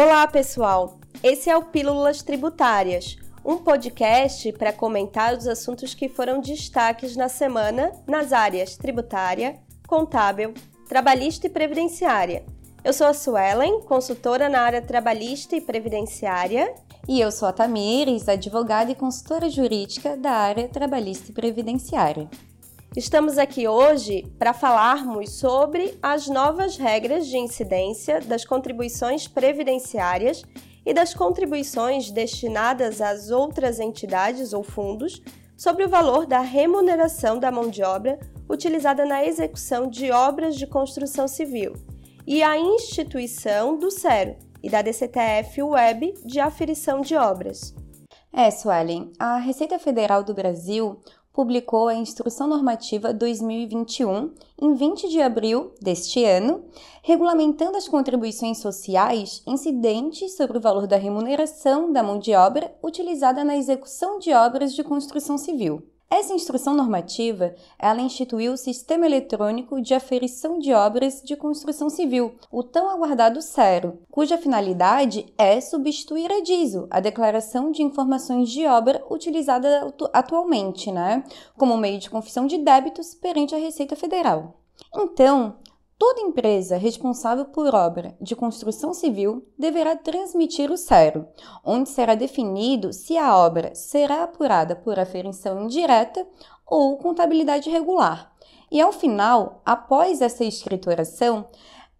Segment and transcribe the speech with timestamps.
[0.00, 1.00] Olá, pessoal!
[1.24, 7.28] Esse é o Pílulas Tributárias, um podcast para comentar os assuntos que foram destaques na
[7.28, 9.58] semana nas áreas tributária,
[9.88, 10.54] contábil,
[10.88, 12.46] trabalhista e previdenciária.
[12.84, 16.72] Eu sou a Suelen, consultora na área trabalhista e previdenciária.
[17.08, 22.30] E eu sou a Tamires, advogada e consultora jurídica da área trabalhista e previdenciária.
[22.96, 30.42] Estamos aqui hoje para falarmos sobre as novas regras de incidência das contribuições previdenciárias
[30.84, 35.22] e das contribuições destinadas às outras entidades ou fundos
[35.56, 38.18] sobre o valor da remuneração da mão de obra
[38.48, 41.74] utilizada na execução de obras de construção civil
[42.26, 47.74] e a instituição do CERO, e da DCTF Web de aferição de obras.
[48.32, 51.00] É, Suelen, a Receita Federal do Brasil
[51.38, 56.64] publicou a Instrução Normativa 2021 em 20 de abril deste ano,
[57.00, 63.44] regulamentando as contribuições sociais incidentes sobre o valor da remuneração da mão de obra utilizada
[63.44, 65.80] na execução de obras de construção civil.
[66.10, 72.34] Essa instrução normativa, ela instituiu o Sistema Eletrônico de Aferição de Obras de Construção Civil,
[72.50, 78.66] o tão aguardado CERO, cuja finalidade é substituir a DISO, a Declaração de Informações de
[78.66, 81.22] Obra utilizada atualmente, né,
[81.58, 84.54] como meio de confissão de débitos perante a Receita Federal.
[84.94, 85.56] Então,
[85.98, 91.26] Toda empresa responsável por obra de construção civil deverá transmitir o CERO,
[91.64, 96.24] onde será definido se a obra será apurada por aferição indireta
[96.64, 98.32] ou contabilidade regular.
[98.70, 101.48] E ao final, após essa escrituração,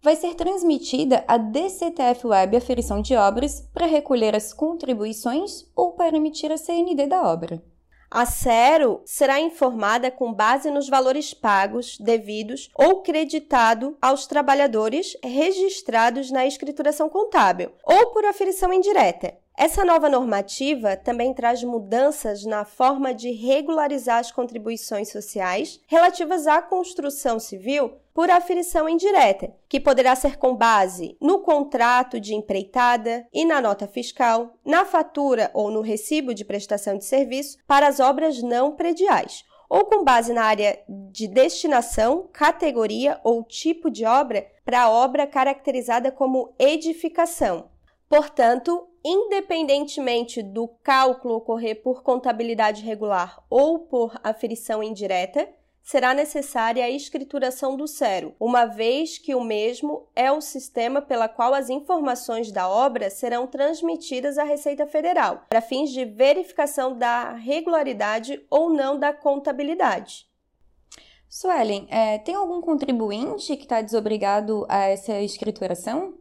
[0.01, 6.15] vai ser transmitida a DCTF Web Aferição de Obras para recolher as contribuições ou para
[6.15, 7.61] emitir a CND da obra.
[8.11, 16.31] A Cero será informada com base nos valores pagos, devidos ou creditado aos trabalhadores registrados
[16.31, 19.37] na escrituração contábil ou por aferição indireta.
[19.61, 26.61] Essa nova normativa também traz mudanças na forma de regularizar as contribuições sociais relativas à
[26.61, 33.43] construção civil por aferição indireta, que poderá ser com base no contrato de empreitada e
[33.43, 38.41] na nota fiscal, na fatura ou no recibo de prestação de serviço para as obras
[38.41, 44.83] não prediais, ou com base na área de destinação, categoria ou tipo de obra para
[44.83, 47.67] a obra caracterizada como edificação.
[48.09, 55.47] Portanto, independentemente do cálculo ocorrer por contabilidade regular ou por aferição indireta,
[55.83, 61.27] será necessária a escrituração do CERO, uma vez que o mesmo é o sistema pela
[61.27, 67.33] qual as informações da obra serão transmitidas à Receita Federal, para fins de verificação da
[67.33, 70.27] regularidade ou não da contabilidade.
[71.27, 76.15] Suelen, é, tem algum contribuinte que está desobrigado a essa escrituração?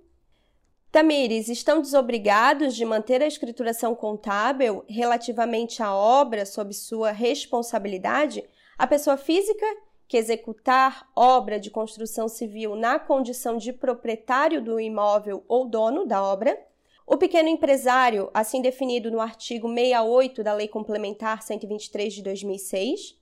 [0.91, 8.43] Tamires, estão desobrigados de manter a escrituração contábil relativamente à obra sob sua responsabilidade?
[8.79, 9.67] A pessoa física
[10.09, 16.23] que executar obra de construção civil na condição de proprietário do imóvel ou dono da
[16.23, 16.59] obra,
[17.07, 23.19] o pequeno empresário, assim definido no artigo 68 da Lei Complementar 123 de 2006,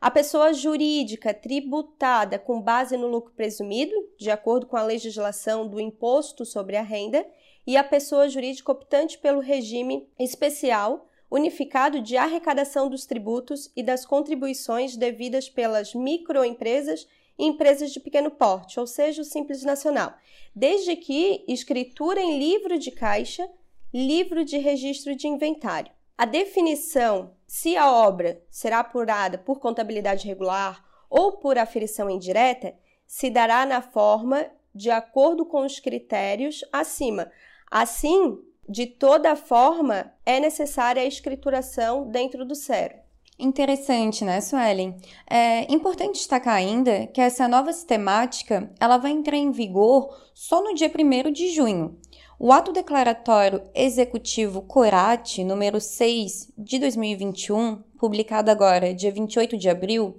[0.00, 5.80] a pessoa jurídica tributada com base no lucro presumido, de acordo com a legislação do
[5.80, 7.26] imposto sobre a renda,
[7.66, 14.06] e a pessoa jurídica optante pelo regime especial unificado de arrecadação dos tributos e das
[14.06, 17.06] contribuições devidas pelas microempresas
[17.38, 20.14] e empresas de pequeno porte, ou seja, o Simples Nacional,
[20.54, 23.48] desde que escritura em livro de caixa,
[23.92, 25.95] livro de registro de inventário.
[26.18, 32.74] A definição se a obra será apurada por contabilidade regular ou por aferição indireta
[33.06, 37.30] se dará na forma de acordo com os critérios acima.
[37.70, 38.38] Assim,
[38.68, 43.06] de toda forma, é necessária a escrituração dentro do CERO.
[43.38, 44.96] Interessante, né, Suelen?
[45.28, 50.74] É importante destacar ainda que essa nova sistemática ela vai entrar em vigor só no
[50.74, 51.98] dia 1 de junho.
[52.38, 60.14] O ato declaratório executivo CORAT número 6 de 2021, publicado agora, dia 28 de abril,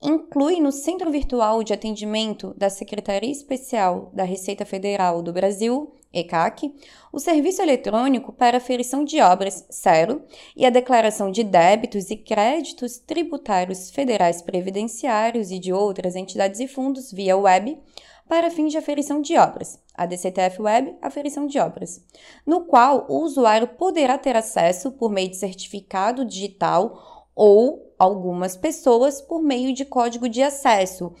[0.00, 6.74] inclui no Centro Virtual de Atendimento da Secretaria Especial da Receita Federal do Brasil, ECAC,
[7.12, 10.22] o serviço eletrônico para aferição de obras SERO
[10.56, 16.66] e a declaração de débitos e créditos tributários federais previdenciários e de outras entidades e
[16.66, 17.78] fundos via web
[18.28, 22.04] para fins de aferição de obras, a DCTF Web Aferição de Obras,
[22.46, 29.20] no qual o usuário poderá ter acesso por meio de certificado digital ou algumas pessoas
[29.20, 31.12] por meio de código de acesso,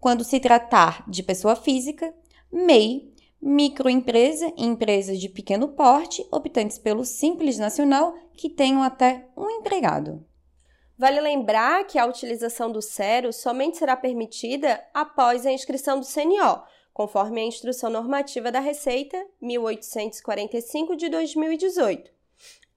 [0.00, 2.12] quando se tratar de pessoa física,
[2.52, 9.48] MEI, microempresa e empresas de pequeno porte, optantes pelo Simples Nacional, que tenham até um
[9.50, 10.24] empregado.
[10.98, 16.62] Vale lembrar que a utilização do SERO somente será permitida após a inscrição do CNO,
[16.94, 22.10] conforme a Instrução Normativa da Receita 1845 de 2018.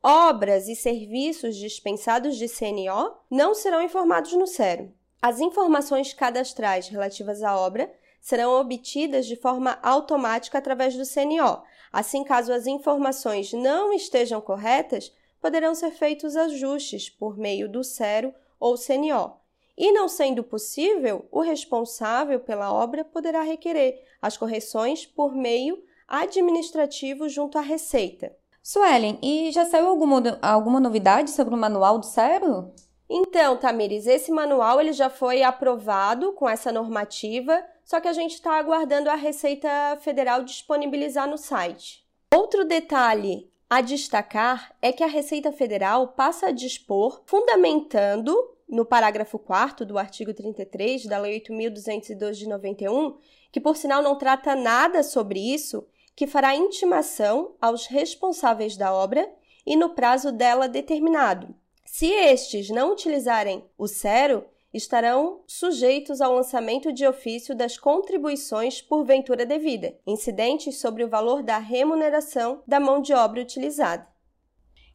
[0.03, 4.93] Obras e serviços dispensados de CNO não serão informados no SERO.
[5.21, 7.89] As informações cadastrais relativas à obra
[8.19, 11.63] serão obtidas de forma automática através do CNO.
[11.91, 18.33] Assim, caso as informações não estejam corretas, poderão ser feitos ajustes por meio do SERO
[18.59, 19.37] ou CNO.
[19.77, 27.29] E não sendo possível, o responsável pela obra poderá requerer as correções por meio administrativo
[27.29, 28.35] junto à Receita.
[28.61, 32.73] Suelen, e já saiu alguma, alguma novidade sobre o manual do SERO?
[33.09, 38.35] Então, Tamires, esse manual ele já foi aprovado com essa normativa, só que a gente
[38.35, 42.05] está aguardando a Receita Federal disponibilizar no site.
[42.35, 48.35] Outro detalhe a destacar é que a Receita Federal passa a dispor, fundamentando
[48.67, 53.17] no parágrafo 4 do artigo 33 da Lei 8.202 de 91,
[53.51, 59.29] que por sinal não trata nada sobre isso, que fará intimação aos responsáveis da obra
[59.65, 61.55] e no prazo dela determinado.
[61.85, 69.03] Se estes não utilizarem o SERO, estarão sujeitos ao lançamento de ofício das contribuições por
[69.03, 74.07] ventura devida, incidentes sobre o valor da remuneração da mão de obra utilizada.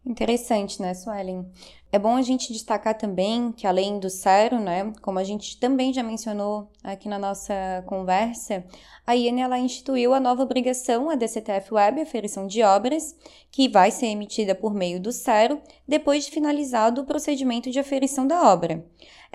[0.07, 1.51] Interessante, né, Suelen?
[1.91, 5.95] É bom a gente destacar também que além do SERO, né, como a gente também
[5.95, 8.65] já mencionou aqui na nossa conversa,
[9.07, 13.17] a IEN ela instituiu a nova obrigação, a DCTF Web, aferição de obras,
[13.51, 18.27] que vai ser emitida por meio do SERO depois de finalizado o procedimento de aferição
[18.27, 18.85] da obra.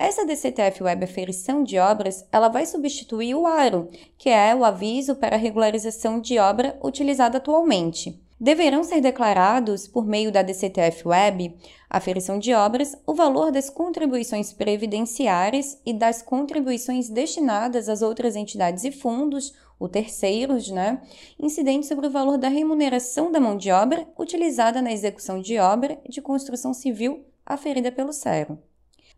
[0.02, 5.14] Essa DCTF Web Aferição de Obras, ela vai substituir o ARO, que é o aviso
[5.14, 11.54] para regularização de obra utilizado atualmente deverão ser declarados, por meio da DCTF Web,
[11.90, 18.84] aferição de obras, o valor das contribuições previdenciárias e das contribuições destinadas às outras entidades
[18.84, 21.02] e fundos, ou terceiros, né,
[21.38, 25.98] incidentes sobre o valor da remuneração da mão de obra utilizada na execução de obra
[26.08, 28.58] de construção civil aferida pelo CERO.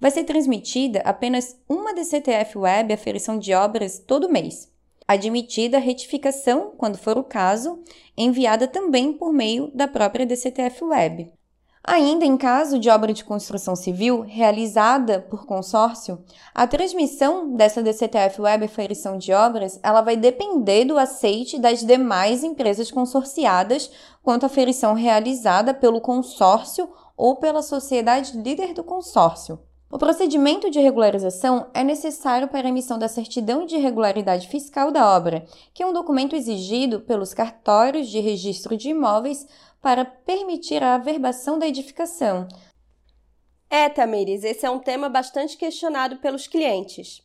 [0.02, 4.69] Vai ser transmitida apenas uma DCTF Web aferição de obras todo mês,
[5.06, 7.78] admitida a retificação, quando for o caso,
[8.16, 11.32] enviada também por meio da própria DCTF Web.
[11.84, 16.19] Ainda em caso de obra de construção civil realizada por consórcio,
[16.52, 22.43] a transmissão dessa DCTF Web aferição de obras, ela vai depender do aceite das demais
[22.43, 23.88] empresas consorciadas
[24.20, 29.60] quanto à aferição realizada pelo consórcio ou pela sociedade líder do consórcio.
[29.92, 35.14] O procedimento de regularização é necessário para a emissão da certidão de regularidade fiscal da
[35.14, 35.44] obra,
[35.74, 39.46] que é um documento exigido pelos cartórios de registro de imóveis
[39.82, 42.48] para permitir a averbação da edificação.
[43.68, 47.22] É, Tamires, esse é um tema bastante questionado pelos clientes.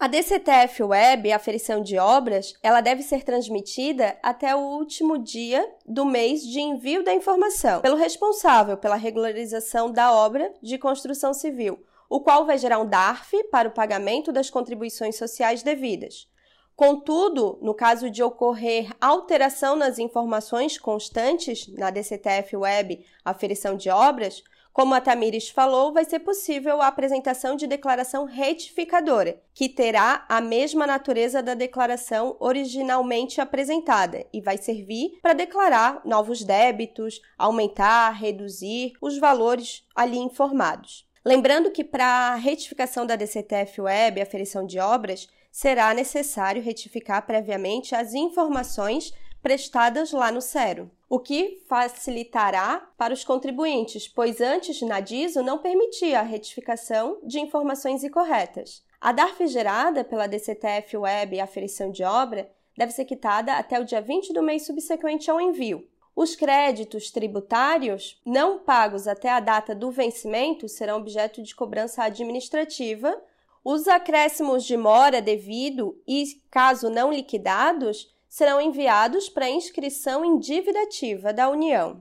[0.00, 5.62] A DCTF Web, a aferição de obras, ela deve ser transmitida até o último dia
[5.84, 11.84] do mês de envio da informação pelo responsável pela regularização da obra de construção civil,
[12.08, 16.26] o qual vai gerar um DARF para o pagamento das contribuições sociais devidas.
[16.74, 24.42] Contudo, no caso de ocorrer alteração nas informações constantes na DCTF Web, aferição de obras,
[24.72, 30.40] como a Tamires falou, vai ser possível a apresentação de declaração retificadora, que terá a
[30.40, 38.92] mesma natureza da declaração originalmente apresentada e vai servir para declarar novos débitos, aumentar, reduzir
[39.00, 41.08] os valores ali informados.
[41.24, 47.94] Lembrando que para a retificação da DCTF Web, aferição de obras, será necessário retificar previamente
[47.94, 49.12] as informações
[49.42, 55.58] prestadas lá no SERO, o que facilitará para os contribuintes, pois antes na DISO não
[55.58, 58.84] permitia a retificação de informações incorretas.
[59.00, 64.00] A DARF gerada pela DCTF Web Aferição de Obra deve ser quitada até o dia
[64.00, 65.84] 20 do mês subsequente ao envio.
[66.14, 73.20] Os créditos tributários não pagos até a data do vencimento serão objeto de cobrança administrativa.
[73.64, 80.80] Os acréscimos de mora devido e, caso não liquidados, serão enviados para inscrição em dívida
[80.82, 82.00] ativa da União.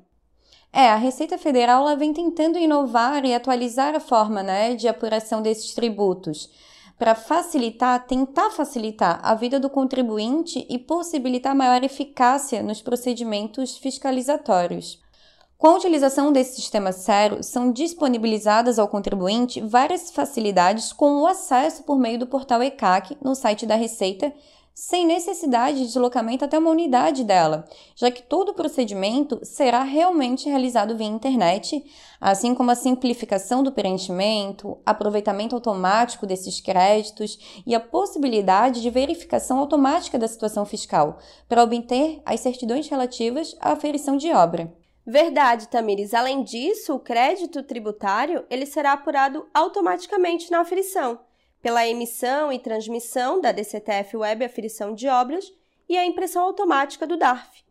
[0.71, 5.73] É, a Receita Federal vem tentando inovar e atualizar a forma né, de apuração desses
[5.73, 6.51] tributos
[6.99, 15.01] para facilitar, tentar facilitar a vida do contribuinte e possibilitar maior eficácia nos procedimentos fiscalizatórios.
[15.57, 21.83] Com a utilização desse sistema SERO, são disponibilizadas ao contribuinte várias facilidades com o acesso
[21.83, 24.31] por meio do portal ECAC no site da Receita
[24.73, 30.47] sem necessidade de deslocamento até uma unidade dela, já que todo o procedimento será realmente
[30.47, 31.83] realizado via internet,
[32.19, 39.59] assim como a simplificação do preenchimento, aproveitamento automático desses créditos e a possibilidade de verificação
[39.59, 44.73] automática da situação fiscal para obter as certidões relativas à aferição de obra.
[45.05, 46.13] Verdade, Tamires.
[46.13, 51.19] Além disso, o crédito tributário ele será apurado automaticamente na aferição
[51.61, 55.51] pela emissão e transmissão da DCTF Web Aferição de Obras
[55.87, 57.63] e a impressão automática do DARF.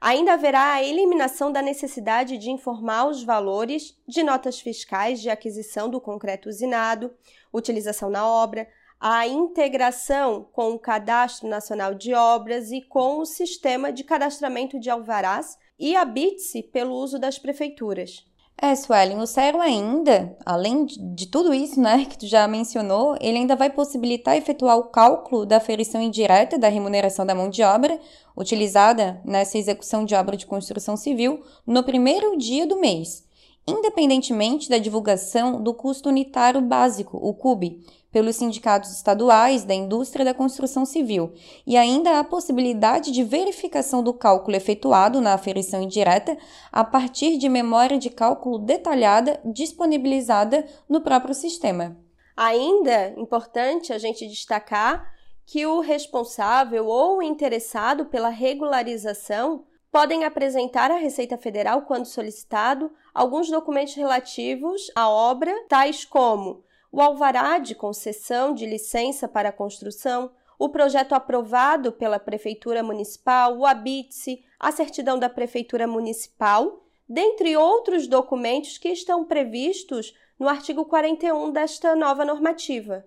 [0.00, 5.88] Ainda haverá a eliminação da necessidade de informar os valores de notas fiscais de aquisição
[5.88, 7.14] do concreto usinado,
[7.52, 8.68] utilização na obra,
[9.00, 14.90] a integração com o Cadastro Nacional de Obras e com o Sistema de Cadastramento de
[14.90, 18.26] Alvarás e a BITSE pelo uso das prefeituras.
[18.60, 23.36] É, Suelen, o Cero ainda, além de tudo isso, né, que tu já mencionou, ele
[23.36, 28.00] ainda vai possibilitar efetuar o cálculo da aferição indireta da remuneração da mão de obra
[28.34, 33.26] utilizada nessa execução de obra de construção civil no primeiro dia do mês,
[33.68, 37.84] independentemente da divulgação do custo unitário básico, o CUB,
[38.16, 41.34] pelos sindicatos estaduais da indústria da construção civil,
[41.66, 46.34] e ainda a possibilidade de verificação do cálculo efetuado na aferição indireta
[46.72, 51.94] a partir de memória de cálculo detalhada disponibilizada no próprio sistema.
[52.34, 55.12] Ainda importante a gente destacar
[55.44, 62.90] que o responsável ou o interessado pela regularização podem apresentar à Receita Federal, quando solicitado,
[63.12, 66.64] alguns documentos relativos à obra, tais como
[66.96, 73.66] o alvará de concessão de licença para construção, o projeto aprovado pela Prefeitura Municipal, o
[73.66, 81.52] ABITSE, a certidão da Prefeitura Municipal, dentre outros documentos que estão previstos no artigo 41
[81.52, 83.04] desta nova normativa.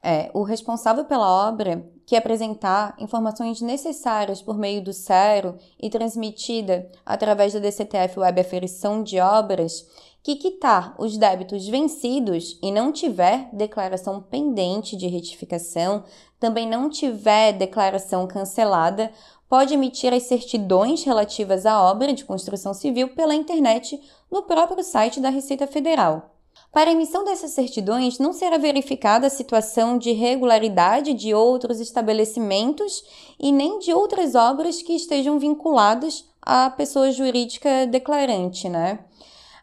[0.00, 6.88] É, o responsável pela obra que apresentar informações necessárias por meio do SERO e transmitida
[7.04, 9.84] através da DCTF Web Aferição de Obras
[10.22, 16.04] que quitar os débitos vencidos e não tiver declaração pendente de retificação,
[16.38, 19.10] também não tiver declaração cancelada,
[19.48, 25.20] pode emitir as certidões relativas à obra de construção civil pela internet no próprio site
[25.20, 26.34] da Receita Federal.
[26.72, 33.02] Para a emissão dessas certidões, não será verificada a situação de regularidade de outros estabelecimentos
[33.38, 38.98] e nem de outras obras que estejam vinculadas à pessoa jurídica declarante, né?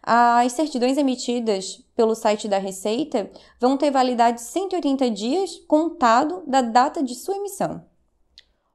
[0.07, 6.61] As certidões emitidas pelo site da Receita vão ter validade de 180 dias contado da
[6.61, 7.83] data de sua emissão.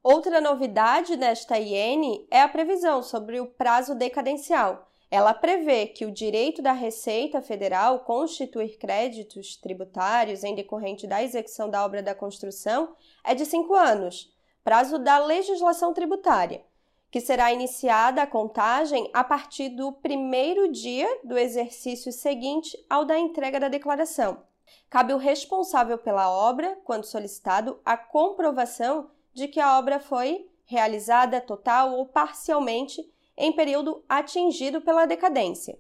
[0.03, 4.89] Outra novidade nesta IN é a previsão sobre o prazo decadencial.
[5.09, 11.71] Ela prevê que o direito da Receita Federal constituir créditos tributários em decorrente da execução
[11.71, 14.35] da obra da construção é de cinco anos,
[14.65, 16.69] prazo da legislação tributária
[17.11, 23.19] que será iniciada a contagem a partir do primeiro dia do exercício seguinte ao da
[23.19, 24.43] entrega da declaração.
[24.89, 31.41] Cabe ao responsável pela obra, quando solicitado, a comprovação de que a obra foi realizada
[31.41, 33.03] total ou parcialmente
[33.37, 35.79] em período atingido pela decadência.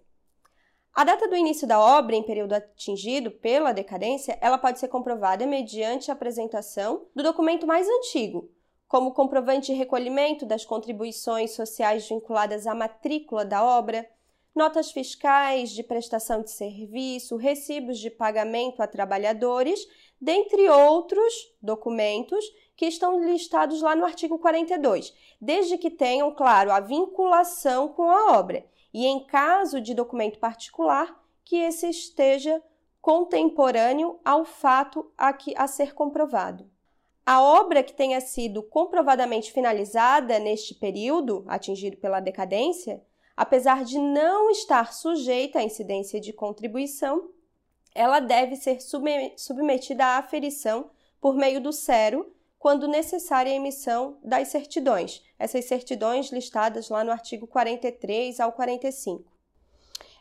[0.93, 5.47] A data do início da obra em período atingido pela decadência, ela pode ser comprovada
[5.47, 8.51] mediante a apresentação do documento mais antigo,
[8.91, 14.05] como comprovante de recolhimento das contribuições sociais vinculadas à matrícula da obra,
[14.53, 19.87] notas fiscais de prestação de serviço, recibos de pagamento a trabalhadores,
[20.21, 21.33] dentre outros
[21.63, 22.45] documentos
[22.75, 28.37] que estão listados lá no artigo 42, desde que tenham, claro, a vinculação com a
[28.37, 32.61] obra e, em caso de documento particular, que esse esteja
[33.01, 36.69] contemporâneo ao fato a, que, a ser comprovado.
[37.31, 43.01] A obra que tenha sido comprovadamente finalizada neste período atingido pela decadência,
[43.37, 47.31] apesar de não estar sujeita à incidência de contribuição,
[47.95, 48.81] ela deve ser
[49.37, 52.27] submetida à aferição por meio do CERO,
[52.59, 55.23] quando necessária a emissão das certidões.
[55.39, 59.23] Essas certidões listadas lá no artigo 43 ao 45.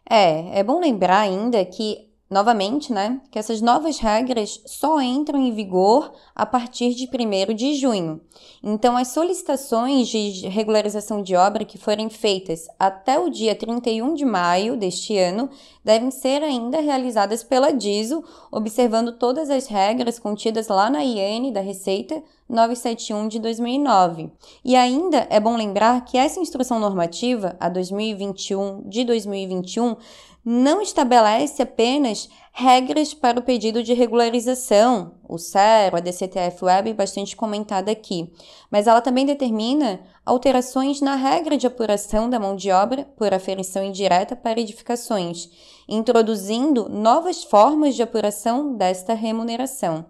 [0.08, 5.52] É, é bom lembrar ainda que novamente, né, que essas novas regras só entram em
[5.52, 8.22] vigor a partir de 1 de junho.
[8.62, 14.26] Então, as solicitações de regularização de obra que forem feitas até o dia 31 de
[14.26, 15.50] maio deste ano
[15.84, 21.62] devem ser ainda realizadas pela DISO, observando todas as regras contidas lá na IN da
[21.62, 24.32] Receita 971 de 2009.
[24.66, 29.96] E ainda é bom lembrar que essa instrução normativa, a 2021 de 2021,
[30.44, 37.36] não estabelece apenas regras para o pedido de regularização, o CERO, a DCTF Web, bastante
[37.36, 38.32] comentada aqui,
[38.72, 43.84] mas ela também determina alterações na regra de apuração da mão de obra por aferição
[43.84, 45.50] indireta para edificações,
[45.88, 50.06] introduzindo novas formas de apuração desta remuneração,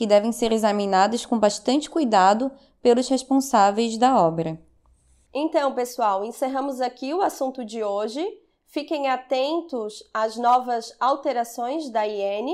[0.00, 4.58] que devem ser examinadas com bastante cuidado pelos responsáveis da obra.
[5.30, 8.26] Então, pessoal, encerramos aqui o assunto de hoje.
[8.64, 12.46] Fiquem atentos às novas alterações da IN,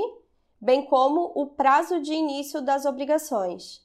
[0.59, 3.81] bem como o prazo de início das obrigações.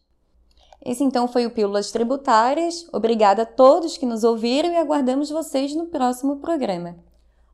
[0.84, 2.88] Esse então foi o Pílulas Tributárias.
[2.92, 6.96] Obrigada a todos que nos ouviram e aguardamos vocês no próximo programa.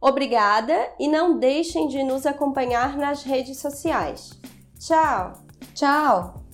[0.01, 4.31] Obrigada e não deixem de nos acompanhar nas redes sociais.
[4.79, 5.48] Tchau!
[5.79, 6.48] Tchau!